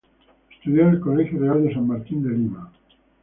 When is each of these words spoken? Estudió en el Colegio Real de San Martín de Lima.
Estudió 0.51 0.81
en 0.87 0.95
el 0.95 0.99
Colegio 0.99 1.37
Real 1.39 1.63
de 1.63 1.75
San 1.75 1.85
Martín 1.85 2.23
de 2.23 2.31
Lima. 2.31 2.71